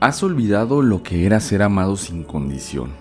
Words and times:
Has 0.00 0.22
olvidado 0.22 0.80
lo 0.80 1.02
que 1.02 1.26
era 1.26 1.40
ser 1.40 1.60
amado 1.60 1.96
sin 1.96 2.22
condición. 2.22 2.92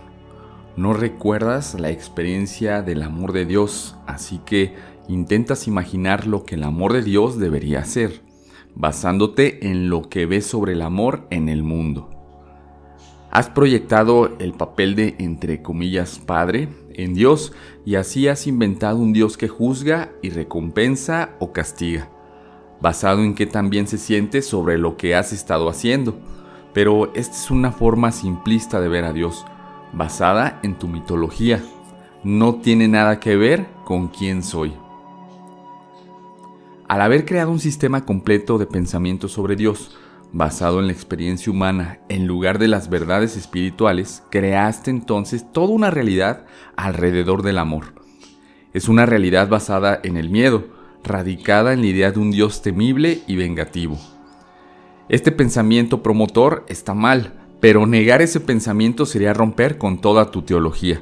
No 0.75 0.93
recuerdas 0.93 1.79
la 1.79 1.91
experiencia 1.91 2.81
del 2.81 3.03
amor 3.03 3.33
de 3.33 3.45
Dios, 3.45 3.95
así 4.07 4.39
que 4.43 4.73
intentas 5.07 5.67
imaginar 5.67 6.25
lo 6.25 6.43
que 6.43 6.55
el 6.55 6.63
amor 6.63 6.93
de 6.93 7.03
Dios 7.03 7.37
debería 7.37 7.85
ser, 7.85 8.23
basándote 8.73 9.69
en 9.69 9.91
lo 9.91 10.09
que 10.09 10.25
ves 10.25 10.47
sobre 10.47 10.73
el 10.73 10.81
amor 10.81 11.27
en 11.29 11.49
el 11.49 11.61
mundo. 11.61 12.09
Has 13.29 13.51
proyectado 13.51 14.35
el 14.39 14.53
papel 14.53 14.95
de, 14.95 15.13
entre 15.19 15.61
comillas, 15.61 16.17
padre 16.17 16.67
en 16.95 17.13
Dios 17.13 17.53
y 17.85 17.93
así 17.93 18.27
has 18.27 18.47
inventado 18.47 18.97
un 18.97 19.13
Dios 19.13 19.37
que 19.37 19.47
juzga 19.47 20.13
y 20.23 20.31
recompensa 20.31 21.35
o 21.37 21.53
castiga, 21.53 22.09
basado 22.81 23.21
en 23.21 23.35
qué 23.35 23.45
también 23.45 23.85
se 23.85 23.99
siente 23.99 24.41
sobre 24.41 24.79
lo 24.79 24.97
que 24.97 25.13
has 25.13 25.31
estado 25.31 25.69
haciendo 25.69 26.19
pero 26.77 27.11
esta 27.15 27.35
es 27.35 27.49
una 27.49 27.71
forma 27.71 28.11
simplista 28.11 28.79
de 28.79 28.87
ver 28.87 29.03
a 29.03 29.11
Dios, 29.11 29.47
basada 29.93 30.59
en 30.61 30.77
tu 30.77 30.87
mitología. 30.87 31.59
No 32.23 32.57
tiene 32.57 32.87
nada 32.87 33.19
que 33.19 33.35
ver 33.35 33.65
con 33.83 34.09
quién 34.09 34.43
soy. 34.43 34.75
Al 36.87 37.01
haber 37.01 37.25
creado 37.25 37.49
un 37.49 37.59
sistema 37.59 38.05
completo 38.05 38.59
de 38.59 38.67
pensamiento 38.67 39.27
sobre 39.27 39.55
Dios, 39.55 39.97
basado 40.31 40.79
en 40.79 40.85
la 40.85 40.93
experiencia 40.93 41.51
humana 41.51 41.97
en 42.09 42.27
lugar 42.27 42.59
de 42.59 42.67
las 42.67 42.91
verdades 42.91 43.37
espirituales, 43.37 44.21
creaste 44.29 44.91
entonces 44.91 45.51
toda 45.51 45.69
una 45.69 45.89
realidad 45.89 46.45
alrededor 46.75 47.41
del 47.41 47.57
amor. 47.57 47.95
Es 48.73 48.87
una 48.87 49.07
realidad 49.07 49.49
basada 49.49 49.99
en 50.03 50.15
el 50.15 50.29
miedo, 50.29 50.67
radicada 51.03 51.73
en 51.73 51.81
la 51.81 51.87
idea 51.87 52.11
de 52.11 52.19
un 52.19 52.29
Dios 52.29 52.61
temible 52.61 53.23
y 53.25 53.35
vengativo. 53.35 53.97
Este 55.09 55.31
pensamiento 55.31 56.03
promotor 56.03 56.65
está 56.67 56.93
mal, 56.93 57.33
pero 57.61 57.85
negar 57.85 58.21
ese 58.21 58.41
pensamiento 58.41 59.05
sería 59.05 59.33
romper 59.33 59.77
con 59.77 60.01
toda 60.01 60.31
tu 60.31 60.41
teología. 60.41 61.01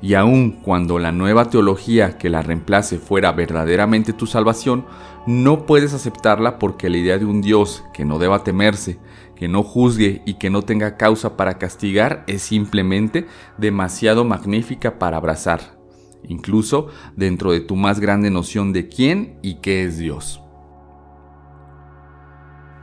Y 0.00 0.14
aun 0.14 0.52
cuando 0.62 1.00
la 1.00 1.10
nueva 1.10 1.50
teología 1.50 2.18
que 2.18 2.30
la 2.30 2.42
reemplace 2.42 2.98
fuera 2.98 3.32
verdaderamente 3.32 4.12
tu 4.12 4.28
salvación, 4.28 4.84
no 5.26 5.66
puedes 5.66 5.92
aceptarla 5.92 6.60
porque 6.60 6.88
la 6.88 6.98
idea 6.98 7.18
de 7.18 7.24
un 7.24 7.40
Dios 7.40 7.82
que 7.92 8.04
no 8.04 8.20
deba 8.20 8.44
temerse, 8.44 9.00
que 9.34 9.48
no 9.48 9.64
juzgue 9.64 10.22
y 10.24 10.34
que 10.34 10.48
no 10.48 10.62
tenga 10.62 10.96
causa 10.96 11.36
para 11.36 11.58
castigar 11.58 12.22
es 12.28 12.42
simplemente 12.42 13.26
demasiado 13.58 14.24
magnífica 14.24 15.00
para 15.00 15.16
abrazar, 15.16 15.80
incluso 16.28 16.88
dentro 17.16 17.50
de 17.50 17.58
tu 17.58 17.74
más 17.74 17.98
grande 17.98 18.30
noción 18.30 18.72
de 18.72 18.88
quién 18.88 19.40
y 19.42 19.56
qué 19.56 19.82
es 19.82 19.98
Dios. 19.98 20.41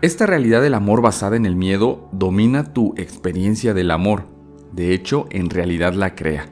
Esta 0.01 0.25
realidad 0.25 0.61
del 0.61 0.75
amor 0.75 1.01
basada 1.01 1.35
en 1.35 1.45
el 1.45 1.57
miedo 1.57 2.07
domina 2.13 2.73
tu 2.73 2.93
experiencia 2.95 3.73
del 3.73 3.91
amor. 3.91 4.27
De 4.71 4.93
hecho, 4.93 5.27
en 5.29 5.49
realidad 5.49 5.93
la 5.93 6.15
crea. 6.15 6.47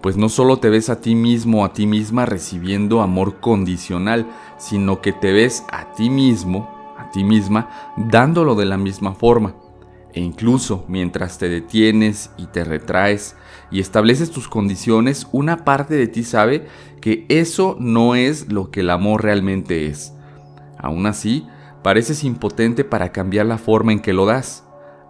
Pues 0.00 0.16
no 0.16 0.28
solo 0.28 0.56
te 0.56 0.68
ves 0.68 0.90
a 0.90 1.00
ti 1.00 1.14
mismo 1.14 1.62
o 1.62 1.64
a 1.64 1.72
ti 1.72 1.86
misma 1.86 2.26
recibiendo 2.26 3.00
amor 3.00 3.38
condicional, 3.38 4.26
sino 4.58 5.00
que 5.00 5.12
te 5.12 5.30
ves 5.30 5.64
a 5.70 5.92
ti 5.92 6.10
mismo, 6.10 6.68
a 6.98 7.12
ti 7.12 7.22
misma, 7.22 7.70
dándolo 7.96 8.56
de 8.56 8.64
la 8.64 8.78
misma 8.78 9.14
forma. 9.14 9.54
E 10.12 10.20
incluso 10.20 10.84
mientras 10.88 11.38
te 11.38 11.48
detienes 11.48 12.30
y 12.36 12.46
te 12.46 12.64
retraes 12.64 13.36
y 13.70 13.78
estableces 13.78 14.32
tus 14.32 14.48
condiciones, 14.48 15.28
una 15.30 15.64
parte 15.64 15.94
de 15.94 16.08
ti 16.08 16.24
sabe 16.24 16.66
que 17.00 17.26
eso 17.28 17.76
no 17.78 18.16
es 18.16 18.52
lo 18.52 18.72
que 18.72 18.80
el 18.80 18.90
amor 18.90 19.22
realmente 19.22 19.86
es. 19.86 20.14
Aún 20.78 21.06
así, 21.06 21.46
Pareces 21.82 22.22
impotente 22.22 22.84
para 22.84 23.10
cambiar 23.10 23.46
la 23.46 23.58
forma 23.58 23.90
en 23.92 23.98
que 23.98 24.12
lo 24.12 24.24
das. 24.24 24.64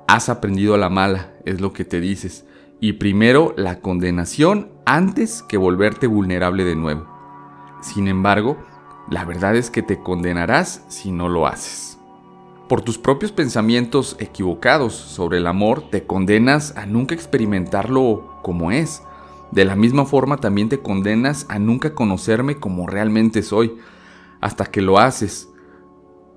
Has 0.09 0.31
aprendido 0.31 0.75
a 0.75 0.79
la 0.79 0.89
mala, 0.89 1.35
es 1.45 1.61
lo 1.61 1.75
que 1.75 1.85
te 1.85 2.01
dices. 2.01 2.47
Y 2.81 2.95
primero 2.95 3.53
la 3.59 3.81
condenación 3.81 4.71
antes 4.87 5.43
que 5.43 5.59
volverte 5.59 6.07
vulnerable 6.07 6.65
de 6.65 6.75
nuevo. 6.75 7.07
Sin 7.83 8.09
embargo, 8.09 8.57
la 9.11 9.27
verdad 9.27 9.55
es 9.55 9.71
que 9.71 9.83
te 9.83 10.03
condenarás 10.03 10.83
si 10.89 11.13
no 11.13 11.29
lo 11.29 11.47
haces. 11.47 11.99
Por 12.71 12.81
tus 12.81 12.97
propios 12.97 13.33
pensamientos 13.33 14.17
equivocados 14.19 14.95
sobre 14.95 15.39
el 15.39 15.47
amor, 15.47 15.91
te 15.91 16.05
condenas 16.07 16.75
a 16.77 16.87
nunca 16.87 17.15
experimentarlo 17.15 18.39
como 18.43 18.73
es. 18.73 19.03
De 19.51 19.67
la 19.67 19.77
misma 19.77 20.07
forma 20.07 20.39
también 20.39 20.71
te 20.71 20.81
condenas 20.81 21.45
a 21.51 21.59
nunca 21.59 21.95
conocerme 21.95 22.57
como 22.57 22.87
realmente 22.87 23.43
soy, 23.43 23.77
hasta 24.41 24.65
que 24.65 24.81
lo 24.81 24.99
haces 24.99 25.52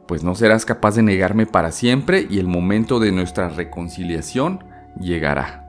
pues 0.07 0.23
no 0.23 0.35
serás 0.35 0.65
capaz 0.65 0.95
de 0.95 1.03
negarme 1.03 1.45
para 1.45 1.71
siempre 1.71 2.27
y 2.29 2.39
el 2.39 2.47
momento 2.47 2.99
de 2.99 3.11
nuestra 3.11 3.49
reconciliación 3.49 4.63
llegará. 4.99 5.65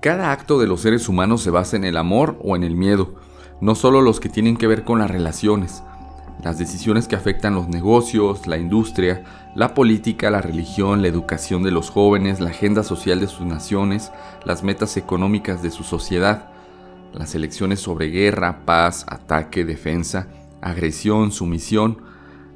Cada 0.00 0.32
acto 0.32 0.58
de 0.58 0.66
los 0.66 0.80
seres 0.80 1.08
humanos 1.08 1.42
se 1.42 1.50
basa 1.50 1.76
en 1.76 1.84
el 1.84 1.96
amor 1.96 2.36
o 2.42 2.56
en 2.56 2.64
el 2.64 2.74
miedo, 2.74 3.14
no 3.60 3.74
solo 3.76 4.00
los 4.00 4.18
que 4.18 4.28
tienen 4.28 4.56
que 4.56 4.66
ver 4.66 4.82
con 4.82 4.98
las 4.98 5.10
relaciones, 5.10 5.84
las 6.42 6.58
decisiones 6.58 7.06
que 7.06 7.14
afectan 7.14 7.54
los 7.54 7.68
negocios, 7.68 8.48
la 8.48 8.58
industria, 8.58 9.22
la 9.54 9.74
política, 9.74 10.30
la 10.30 10.40
religión, 10.40 11.02
la 11.02 11.08
educación 11.08 11.62
de 11.62 11.70
los 11.70 11.90
jóvenes, 11.90 12.40
la 12.40 12.50
agenda 12.50 12.82
social 12.82 13.20
de 13.20 13.28
sus 13.28 13.46
naciones, 13.46 14.10
las 14.44 14.64
metas 14.64 14.96
económicas 14.96 15.62
de 15.62 15.70
su 15.70 15.84
sociedad, 15.84 16.50
las 17.12 17.36
elecciones 17.36 17.78
sobre 17.78 18.06
guerra, 18.06 18.64
paz, 18.64 19.04
ataque, 19.08 19.64
defensa, 19.64 20.26
agresión, 20.60 21.30
sumisión, 21.30 21.98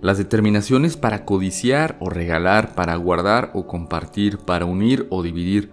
las 0.06 0.18
determinaciones 0.18 0.96
para 0.96 1.24
codiciar 1.24 1.96
o 1.98 2.08
regalar, 2.08 2.76
para 2.76 2.94
guardar 2.94 3.50
o 3.54 3.66
compartir, 3.66 4.38
para 4.38 4.64
unir 4.64 5.08
o 5.10 5.20
dividir, 5.20 5.72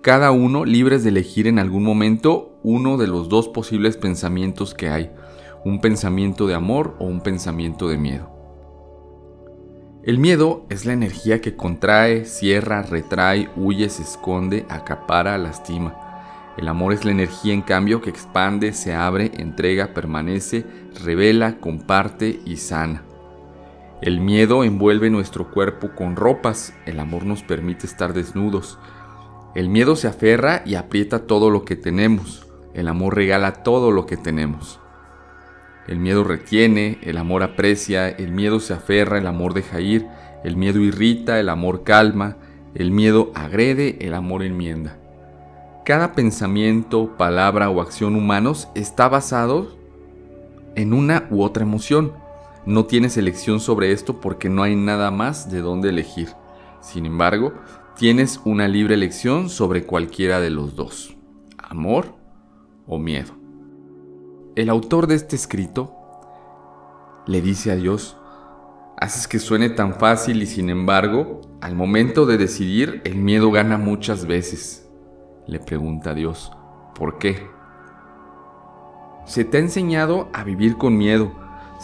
cada 0.00 0.30
uno 0.30 0.64
libres 0.64 1.02
de 1.02 1.08
elegir 1.08 1.48
en 1.48 1.58
algún 1.58 1.82
momento 1.82 2.56
uno 2.62 2.98
de 2.98 3.08
los 3.08 3.28
dos 3.28 3.48
posibles 3.48 3.96
pensamientos 3.96 4.74
que 4.74 4.90
hay, 4.90 5.10
un 5.64 5.80
pensamiento 5.80 6.46
de 6.46 6.54
amor 6.54 6.94
o 7.00 7.06
un 7.06 7.20
pensamiento 7.20 7.88
de 7.88 7.98
miedo. 7.98 8.30
El 10.04 10.20
miedo 10.20 10.66
es 10.70 10.84
la 10.84 10.92
energía 10.92 11.40
que 11.40 11.56
contrae, 11.56 12.26
cierra, 12.26 12.82
retrae, 12.82 13.50
huye, 13.56 13.88
se 13.88 14.02
esconde, 14.02 14.66
acapara, 14.68 15.36
lastima. 15.36 16.52
El 16.56 16.68
amor 16.68 16.92
es 16.92 17.04
la 17.04 17.10
energía 17.10 17.52
en 17.52 17.62
cambio 17.62 18.00
que 18.00 18.10
expande, 18.10 18.72
se 18.72 18.94
abre, 18.94 19.32
entrega, 19.36 19.94
permanece, 19.94 20.64
revela, 21.02 21.58
comparte 21.58 22.38
y 22.44 22.58
sana. 22.58 23.02
El 24.04 24.20
miedo 24.20 24.64
envuelve 24.64 25.08
nuestro 25.08 25.50
cuerpo 25.50 25.92
con 25.96 26.14
ropas, 26.14 26.74
el 26.84 27.00
amor 27.00 27.24
nos 27.24 27.42
permite 27.42 27.86
estar 27.86 28.12
desnudos. 28.12 28.78
El 29.54 29.70
miedo 29.70 29.96
se 29.96 30.08
aferra 30.08 30.60
y 30.66 30.74
aprieta 30.74 31.20
todo 31.20 31.48
lo 31.48 31.64
que 31.64 31.74
tenemos, 31.74 32.46
el 32.74 32.88
amor 32.88 33.16
regala 33.16 33.62
todo 33.62 33.92
lo 33.92 34.04
que 34.04 34.18
tenemos. 34.18 34.78
El 35.88 36.00
miedo 36.00 36.22
retiene, 36.22 36.98
el 37.00 37.16
amor 37.16 37.42
aprecia, 37.42 38.10
el 38.10 38.30
miedo 38.30 38.60
se 38.60 38.74
aferra, 38.74 39.16
el 39.16 39.26
amor 39.26 39.54
deja 39.54 39.80
ir, 39.80 40.06
el 40.44 40.54
miedo 40.54 40.80
irrita, 40.80 41.40
el 41.40 41.48
amor 41.48 41.82
calma, 41.82 42.36
el 42.74 42.90
miedo 42.90 43.32
agrede, 43.34 43.96
el 44.02 44.12
amor 44.12 44.42
enmienda. 44.42 44.98
Cada 45.86 46.12
pensamiento, 46.12 47.16
palabra 47.16 47.70
o 47.70 47.80
acción 47.80 48.16
humanos 48.16 48.68
está 48.74 49.08
basado 49.08 49.78
en 50.74 50.92
una 50.92 51.26
u 51.30 51.42
otra 51.42 51.62
emoción 51.62 52.22
no 52.66 52.86
tienes 52.86 53.16
elección 53.16 53.60
sobre 53.60 53.92
esto 53.92 54.20
porque 54.20 54.48
no 54.48 54.62
hay 54.62 54.76
nada 54.76 55.10
más 55.10 55.50
de 55.50 55.60
dónde 55.60 55.90
elegir. 55.90 56.30
Sin 56.80 57.06
embargo, 57.06 57.54
tienes 57.96 58.40
una 58.44 58.68
libre 58.68 58.94
elección 58.94 59.48
sobre 59.48 59.84
cualquiera 59.84 60.40
de 60.40 60.50
los 60.50 60.74
dos, 60.76 61.16
amor 61.58 62.14
o 62.86 62.98
miedo. 62.98 63.32
El 64.56 64.70
autor 64.70 65.06
de 65.06 65.14
este 65.16 65.36
escrito 65.36 65.92
le 67.26 67.40
dice 67.40 67.70
a 67.70 67.76
Dios, 67.76 68.16
haces 68.96 69.28
que 69.28 69.38
suene 69.38 69.70
tan 69.70 69.94
fácil 69.94 70.42
y 70.42 70.46
sin 70.46 70.70
embargo, 70.70 71.40
al 71.60 71.74
momento 71.74 72.26
de 72.26 72.38
decidir, 72.38 73.02
el 73.04 73.16
miedo 73.16 73.50
gana 73.50 73.78
muchas 73.78 74.26
veces. 74.26 74.88
Le 75.46 75.58
pregunta 75.58 76.10
a 76.10 76.14
Dios, 76.14 76.52
¿por 76.94 77.18
qué? 77.18 77.46
Se 79.26 79.44
te 79.44 79.56
ha 79.56 79.60
enseñado 79.60 80.28
a 80.32 80.44
vivir 80.44 80.76
con 80.76 80.96
miedo, 80.96 81.32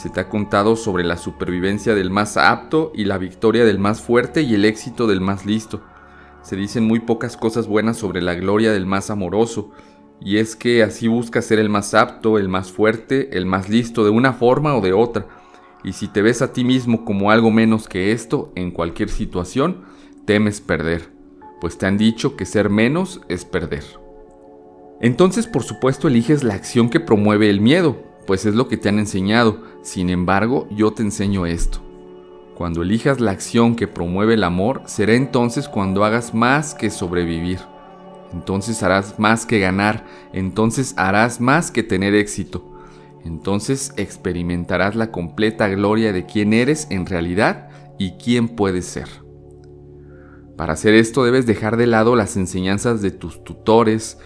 se 0.01 0.09
te 0.09 0.19
ha 0.19 0.31
contado 0.31 0.77
sobre 0.77 1.05
la 1.05 1.19
supervivencia 1.19 1.95
del 1.95 2.09
más 2.09 2.39
apto 2.39 2.91
y 2.95 3.05
la 3.05 3.19
victoria 3.19 3.67
del 3.67 3.79
más 3.79 4.01
fuerte 4.01 4.41
y 4.41 4.55
el 4.55 4.65
éxito 4.65 5.07
del 5.07 5.21
más 5.21 5.45
listo. 5.45 5.83
Se 6.41 6.57
dicen 6.57 6.85
muy 6.85 7.01
pocas 7.01 7.37
cosas 7.37 7.67
buenas 7.67 7.99
sobre 7.99 8.23
la 8.23 8.35
gloria 8.35 8.73
del 8.73 8.87
más 8.87 9.11
amoroso, 9.11 9.73
y 10.19 10.39
es 10.39 10.57
que 10.57 10.83
así 10.83 11.07
busca 11.07 11.43
ser 11.43 11.59
el 11.59 11.69
más 11.69 11.93
apto, 11.93 12.39
el 12.39 12.49
más 12.49 12.73
fuerte, 12.73 13.37
el 13.37 13.45
más 13.45 13.69
listo 13.69 14.03
de 14.03 14.09
una 14.09 14.33
forma 14.33 14.75
o 14.75 14.81
de 14.81 14.95
otra. 14.95 15.27
Y 15.85 15.93
si 15.93 16.09
te 16.09 16.23
ves 16.23 16.41
a 16.41 16.55
ti 16.55 16.65
mismo 16.65 17.05
como 17.05 17.31
algo 17.31 17.51
menos 17.51 17.87
que 17.87 18.13
esto 18.13 18.53
en 18.55 18.71
cualquier 18.71 19.11
situación, 19.11 19.85
temes 20.25 20.63
perder, 20.63 21.11
pues 21.61 21.77
te 21.77 21.85
han 21.85 21.99
dicho 21.99 22.37
que 22.37 22.47
ser 22.47 22.71
menos 22.71 23.21
es 23.29 23.45
perder. 23.45 23.85
Entonces, 25.03 25.47
por 25.47 25.63
supuesto, 25.63 26.09
eliges 26.09 26.43
la 26.43 26.55
acción 26.55 26.89
que 26.89 27.01
promueve 27.01 27.51
el 27.51 27.61
miedo, 27.61 28.10
pues 28.27 28.47
es 28.47 28.55
lo 28.55 28.69
que 28.69 28.77
te 28.77 28.89
han 28.89 28.99
enseñado. 28.99 29.63
Sin 29.83 30.11
embargo, 30.11 30.67
yo 30.71 30.93
te 30.93 31.03
enseño 31.03 31.47
esto. 31.47 31.81
Cuando 32.55 32.83
elijas 32.83 33.21
la 33.21 33.31
acción 33.31 33.75
que 33.75 33.89
promueve 33.89 34.35
el 34.35 34.45
amor, 34.45 34.83
será 34.85 35.15
entonces 35.15 35.69
cuando 35.69 36.05
hagas 36.05 36.35
más 36.35 36.75
que 36.75 36.91
sobrevivir. 36.91 37.59
Entonces 38.33 38.83
harás 38.83 39.19
más 39.19 39.47
que 39.47 39.59
ganar, 39.61 40.05
entonces 40.33 40.95
harás 40.97 41.41
más 41.41 41.71
que 41.71 41.83
tener 41.83 42.15
éxito. 42.15 42.71
Entonces 43.25 43.93
experimentarás 43.97 44.95
la 44.95 45.11
completa 45.11 45.69
gloria 45.69 46.13
de 46.13 46.27
quién 46.27 46.53
eres 46.53 46.87
en 46.91 47.07
realidad 47.07 47.69
y 47.99 48.13
quién 48.13 48.49
puedes 48.49 48.87
ser. 48.87 49.09
Para 50.57 50.75
hacer 50.75 50.95
esto 50.95 51.25
debes 51.25 51.47
dejar 51.47 51.79
de 51.79 51.87
lado 51.87 52.17
las 52.17 52.37
enseñanzas 52.37 53.01
de 53.01 53.11
tus 53.11 53.43
tutores, 53.45 54.19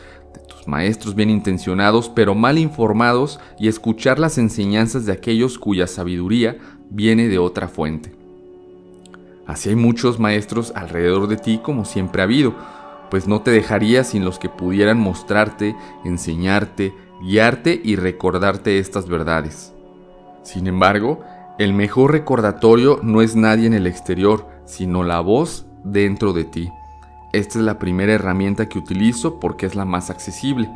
maestros 0.69 1.15
bien 1.15 1.31
intencionados 1.31 2.09
pero 2.09 2.35
mal 2.35 2.59
informados 2.59 3.41
y 3.59 3.69
escuchar 3.69 4.19
las 4.19 4.39
enseñanzas 4.39 5.07
de 5.07 5.13
aquellos 5.13 5.59
cuya 5.59 5.87
sabiduría 5.87 6.59
viene 6.91 7.29
de 7.29 7.39
otra 7.39 7.69
fuente. 7.69 8.13
Así 9.47 9.69
hay 9.69 9.77
muchos 9.77 10.19
maestros 10.19 10.73
alrededor 10.75 11.29
de 11.29 11.37
ti 11.37 11.61
como 11.63 11.85
siempre 11.85 12.23
ha 12.23 12.25
habido, 12.25 12.55
pues 13.11 13.29
no 13.29 13.43
te 13.43 13.51
dejaría 13.51 14.05
sin 14.05 14.25
los 14.25 14.39
que 14.39 14.49
pudieran 14.49 14.99
mostrarte, 14.99 15.77
enseñarte, 16.05 16.95
guiarte 17.23 17.81
y 17.83 17.97
recordarte 17.97 18.79
estas 18.79 19.09
verdades. 19.09 19.73
Sin 20.43 20.67
embargo, 20.67 21.21
el 21.59 21.73
mejor 21.73 22.13
recordatorio 22.13 23.01
no 23.03 23.23
es 23.23 23.37
nadie 23.37 23.67
en 23.67 23.75
el 23.75 23.87
exterior, 23.87 24.49
sino 24.65 25.05
la 25.05 25.21
voz 25.21 25.67
dentro 25.85 26.33
de 26.33 26.45
ti. 26.45 26.71
Esta 27.35 27.59
es 27.59 27.65
la 27.65 27.81
primera 27.81 28.13
herramienta 28.13 28.69
que 28.69 28.79
utilizo 28.79 29.41
porque 29.41 29.67
es 29.67 29.75
la 29.75 29.85
más 29.85 30.09
accesible. 30.09 30.71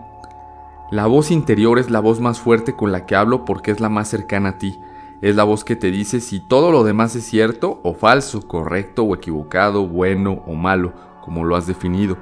La 0.91 1.07
voz 1.07 1.31
interior 1.31 1.79
es 1.79 1.89
la 1.89 2.01
voz 2.01 2.19
más 2.19 2.41
fuerte 2.41 2.75
con 2.75 2.91
la 2.91 3.07
que 3.07 3.15
hablo 3.15 3.45
porque 3.45 3.71
es 3.71 3.79
la 3.79 3.89
más 3.89 4.09
cercana 4.09 4.49
a 4.49 4.59
ti. 4.59 4.81
Es 5.21 5.37
la 5.37 5.45
voz 5.45 5.63
que 5.63 5.77
te 5.77 5.93
dice 5.93 6.21
si 6.21 6.41
todo 6.41 6.73
lo 6.73 6.83
demás 6.83 7.15
es 7.15 7.23
cierto 7.23 7.79
o 7.85 7.95
falso, 7.95 8.49
correcto 8.49 9.05
o 9.05 9.15
equivocado, 9.15 9.87
bueno 9.87 10.43
o 10.49 10.55
malo, 10.55 10.95
como 11.23 11.45
lo 11.45 11.55
has 11.55 11.69
definido. 11.69 12.19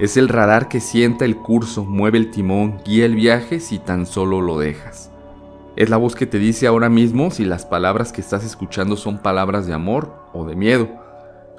Es 0.00 0.16
el 0.16 0.28
radar 0.28 0.66
que 0.66 0.80
sienta 0.80 1.24
el 1.24 1.36
curso, 1.36 1.84
mueve 1.84 2.18
el 2.18 2.32
timón, 2.32 2.80
guía 2.84 3.06
el 3.06 3.14
viaje 3.14 3.60
si 3.60 3.78
tan 3.78 4.04
solo 4.06 4.40
lo 4.40 4.58
dejas. 4.58 5.12
Es 5.76 5.90
la 5.90 5.96
voz 5.96 6.16
que 6.16 6.26
te 6.26 6.40
dice 6.40 6.66
ahora 6.66 6.88
mismo 6.88 7.30
si 7.30 7.44
las 7.44 7.64
palabras 7.64 8.10
que 8.10 8.20
estás 8.20 8.44
escuchando 8.44 8.96
son 8.96 9.18
palabras 9.18 9.68
de 9.68 9.74
amor 9.74 10.12
o 10.32 10.44
de 10.44 10.56
miedo 10.56 11.05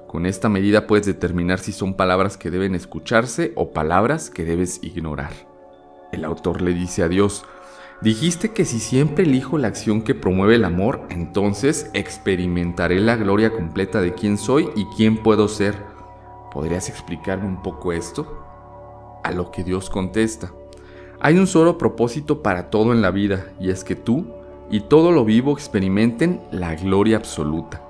con 0.08 0.26
esta 0.26 0.48
medida 0.48 0.88
puedes 0.88 1.06
determinar 1.06 1.60
si 1.60 1.74
son 1.74 1.94
palabras 1.94 2.38
que 2.38 2.50
deben 2.50 2.76
escucharse 2.76 3.52
o 3.56 3.72
palabras 3.72 4.30
que 4.30 4.46
debes 4.46 4.80
ignorar. 4.82 5.32
El 6.14 6.24
autor 6.24 6.62
le 6.62 6.74
dice 6.74 7.04
a 7.04 7.10
Dios, 7.10 7.44
dijiste 8.02 8.54
que 8.54 8.64
si 8.64 8.80
siempre 8.80 9.26
elijo 9.26 9.58
la 9.58 9.68
acción 9.68 10.02
que 10.02 10.16
promueve 10.16 10.56
el 10.56 10.64
amor, 10.64 11.02
entonces 11.10 11.90
experimentaré 11.94 13.02
la 13.02 13.18
gloria 13.18 13.52
completa 13.52 14.00
de 14.00 14.14
quién 14.14 14.38
soy 14.38 14.70
y 14.76 14.86
quién 14.96 15.22
puedo 15.22 15.50
ser. 15.50 15.76
¿Podrías 16.54 16.88
explicarme 16.88 17.46
un 17.46 17.62
poco 17.62 17.92
esto? 17.92 18.44
A 19.26 19.32
lo 19.32 19.52
que 19.52 19.66
Dios 19.66 19.90
contesta, 19.90 20.54
hay 21.20 21.38
un 21.38 21.48
solo 21.48 21.78
propósito 21.78 22.42
para 22.42 22.70
todo 22.70 22.94
en 22.94 23.02
la 23.02 23.12
vida 23.12 23.48
y 23.60 23.72
es 23.72 23.84
que 23.84 23.96
tú 23.96 24.28
y 24.70 24.82
todo 24.82 25.12
lo 25.12 25.26
vivo 25.26 25.52
experimenten 25.52 26.42
la 26.52 26.76
gloria 26.76 27.18
absoluta. 27.18 27.87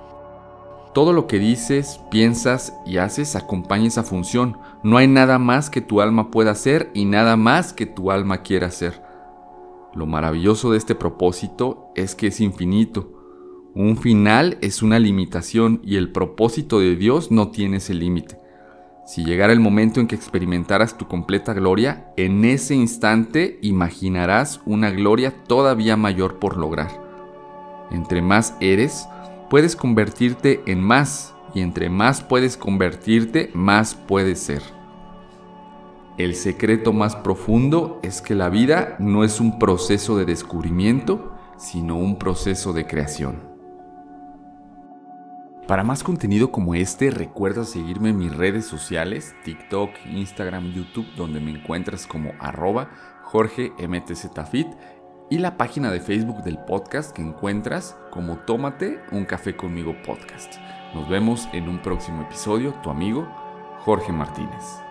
Todo 0.98 1.12
lo 1.12 1.28
que 1.28 1.38
dices, 1.38 2.00
piensas 2.10 2.74
y 2.84 2.96
haces 2.96 3.36
acompaña 3.36 3.86
esa 3.86 4.02
función. 4.02 4.58
No 4.82 4.96
hay 4.96 5.06
nada 5.06 5.38
más 5.38 5.70
que 5.70 5.80
tu 5.80 6.00
alma 6.00 6.32
pueda 6.32 6.50
hacer 6.50 6.90
y 6.92 7.04
nada 7.04 7.36
más 7.36 7.72
que 7.72 7.86
tu 7.86 8.10
alma 8.10 8.42
quiera 8.42 8.66
hacer. 8.66 9.00
Lo 9.94 10.06
maravilloso 10.06 10.72
de 10.72 10.78
este 10.78 10.96
propósito 10.96 11.92
es 11.94 12.16
que 12.16 12.26
es 12.26 12.40
infinito. 12.40 13.12
Un 13.76 13.96
final 13.96 14.58
es 14.60 14.82
una 14.82 14.98
limitación 14.98 15.80
y 15.84 15.94
el 15.98 16.10
propósito 16.10 16.80
de 16.80 16.96
Dios 16.96 17.30
no 17.30 17.52
tiene 17.52 17.76
ese 17.76 17.94
límite. 17.94 18.36
Si 19.06 19.24
llegara 19.24 19.52
el 19.52 19.60
momento 19.60 20.00
en 20.00 20.08
que 20.08 20.16
experimentaras 20.16 20.98
tu 20.98 21.06
completa 21.06 21.54
gloria, 21.54 22.12
en 22.16 22.44
ese 22.44 22.74
instante 22.74 23.60
imaginarás 23.62 24.62
una 24.66 24.90
gloria 24.90 25.44
todavía 25.44 25.96
mayor 25.96 26.40
por 26.40 26.56
lograr. 26.56 26.90
Entre 27.92 28.20
más 28.20 28.56
eres, 28.60 29.06
puedes 29.50 29.76
convertirte 29.76 30.62
en 30.66 30.80
más 30.80 31.34
y 31.54 31.60
entre 31.60 31.88
más 31.88 32.22
puedes 32.22 32.56
convertirte, 32.56 33.50
más 33.54 33.94
puedes 33.94 34.40
ser. 34.40 34.62
El 36.18 36.34
secreto 36.34 36.92
más 36.92 37.14
profundo 37.16 38.00
es 38.02 38.20
que 38.20 38.34
la 38.34 38.48
vida 38.48 38.96
no 38.98 39.24
es 39.24 39.40
un 39.40 39.58
proceso 39.58 40.16
de 40.16 40.24
descubrimiento, 40.24 41.32
sino 41.56 41.96
un 41.96 42.18
proceso 42.18 42.72
de 42.72 42.86
creación. 42.86 43.48
Para 45.68 45.84
más 45.84 46.02
contenido 46.02 46.50
como 46.50 46.74
este, 46.74 47.10
recuerda 47.10 47.64
seguirme 47.64 48.08
en 48.08 48.18
mis 48.18 48.34
redes 48.34 48.64
sociales, 48.66 49.34
TikTok, 49.44 49.90
Instagram, 50.10 50.72
YouTube, 50.72 51.06
donde 51.14 51.40
me 51.40 51.50
encuentras 51.50 52.06
como 52.06 52.32
arroba 52.40 52.90
y 55.30 55.38
la 55.38 55.56
página 55.56 55.90
de 55.90 56.00
Facebook 56.00 56.42
del 56.42 56.58
podcast 56.58 57.14
que 57.14 57.22
encuentras 57.22 57.96
como 58.10 58.38
Tómate 58.38 59.00
un 59.12 59.24
café 59.24 59.56
conmigo 59.56 59.94
podcast. 60.04 60.54
Nos 60.94 61.08
vemos 61.08 61.48
en 61.52 61.68
un 61.68 61.80
próximo 61.80 62.22
episodio, 62.22 62.74
tu 62.82 62.90
amigo 62.90 63.28
Jorge 63.80 64.12
Martínez. 64.12 64.87